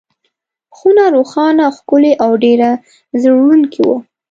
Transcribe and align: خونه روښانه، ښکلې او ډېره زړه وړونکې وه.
خونه 0.75 1.03
روښانه، 1.15 1.65
ښکلې 1.77 2.13
او 2.23 2.31
ډېره 2.43 2.69
زړه 3.21 3.35
وړونکې 3.41 3.81
وه. 3.87 3.97